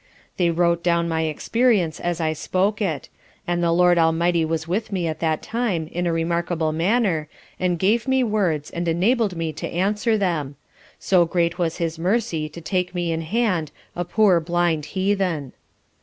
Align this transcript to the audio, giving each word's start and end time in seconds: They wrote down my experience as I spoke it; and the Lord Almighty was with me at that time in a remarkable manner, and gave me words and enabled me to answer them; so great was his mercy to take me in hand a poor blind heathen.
They 0.37 0.49
wrote 0.49 0.81
down 0.83 1.07
my 1.07 1.25
experience 1.25 1.99
as 1.99 2.19
I 2.19 2.33
spoke 2.33 2.81
it; 2.81 3.07
and 3.45 3.61
the 3.61 3.71
Lord 3.71 3.99
Almighty 3.99 4.43
was 4.43 4.67
with 4.67 4.91
me 4.91 5.05
at 5.07 5.19
that 5.19 5.43
time 5.43 5.85
in 5.91 6.07
a 6.07 6.11
remarkable 6.11 6.71
manner, 6.71 7.27
and 7.59 7.77
gave 7.77 8.07
me 8.07 8.23
words 8.23 8.71
and 8.71 8.87
enabled 8.87 9.35
me 9.35 9.53
to 9.53 9.67
answer 9.67 10.17
them; 10.17 10.55
so 10.97 11.25
great 11.25 11.59
was 11.59 11.77
his 11.77 11.99
mercy 11.99 12.49
to 12.49 12.61
take 12.61 12.95
me 12.95 13.11
in 13.11 13.21
hand 13.21 13.69
a 13.95 14.03
poor 14.03 14.39
blind 14.39 14.85
heathen. 14.97 15.53